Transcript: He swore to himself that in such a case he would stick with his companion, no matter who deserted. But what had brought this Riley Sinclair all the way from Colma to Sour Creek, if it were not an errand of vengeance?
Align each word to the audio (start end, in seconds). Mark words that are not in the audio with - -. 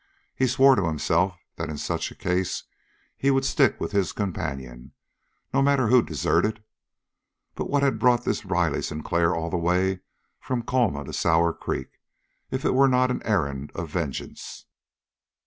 He 0.33 0.47
swore 0.47 0.75
to 0.75 0.87
himself 0.87 1.37
that 1.57 1.69
in 1.69 1.77
such 1.77 2.09
a 2.09 2.15
case 2.15 2.63
he 3.15 3.29
would 3.29 3.45
stick 3.45 3.79
with 3.79 3.91
his 3.91 4.13
companion, 4.13 4.93
no 5.53 5.61
matter 5.61 5.89
who 5.89 6.01
deserted. 6.01 6.63
But 7.53 7.69
what 7.69 7.83
had 7.83 7.99
brought 7.99 8.23
this 8.25 8.43
Riley 8.43 8.81
Sinclair 8.81 9.35
all 9.35 9.51
the 9.51 9.57
way 9.59 9.99
from 10.39 10.63
Colma 10.63 11.03
to 11.03 11.13
Sour 11.13 11.53
Creek, 11.53 11.99
if 12.49 12.65
it 12.65 12.73
were 12.73 12.87
not 12.89 13.11
an 13.11 13.21
errand 13.27 13.71
of 13.75 13.91
vengeance? 13.91 14.65